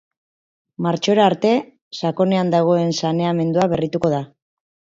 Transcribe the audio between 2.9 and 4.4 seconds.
saneamendua berrituko da.